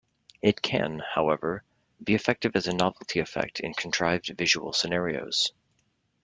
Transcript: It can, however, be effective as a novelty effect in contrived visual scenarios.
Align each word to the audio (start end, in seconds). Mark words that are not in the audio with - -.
It 0.41 0.63
can, 0.63 1.03
however, 1.13 1.63
be 2.03 2.15
effective 2.15 2.55
as 2.55 2.65
a 2.65 2.73
novelty 2.73 3.19
effect 3.19 3.59
in 3.59 3.75
contrived 3.75 4.29
visual 4.35 4.73
scenarios. 4.73 5.51